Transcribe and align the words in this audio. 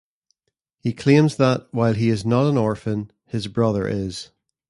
He 0.79 0.93
claims 0.93 1.35
that, 1.35 1.67
while 1.69 1.93
he 1.93 2.09
is 2.09 2.25
not 2.25 2.49
an 2.49 2.57
orphan, 2.57 3.11
his 3.27 3.45
brother 3.47 3.87
is. 3.87 4.31